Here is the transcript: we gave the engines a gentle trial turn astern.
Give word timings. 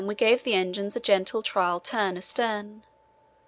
we 0.07 0.15
gave 0.15 0.43
the 0.43 0.55
engines 0.55 0.95
a 0.95 0.99
gentle 0.99 1.43
trial 1.43 1.79
turn 1.79 2.17
astern. 2.17 2.83